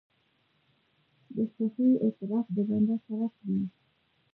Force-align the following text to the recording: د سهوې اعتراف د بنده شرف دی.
د 1.35 1.37
سهوې 1.53 1.89
اعتراف 2.05 2.45
د 2.55 2.57
بنده 2.67 2.95
شرف 3.05 3.33
دی. 3.45 3.61